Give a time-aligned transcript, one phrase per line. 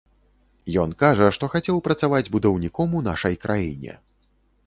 [0.83, 3.93] Ён кажа, што хацеў працаваць будаўніком у нашай краіне.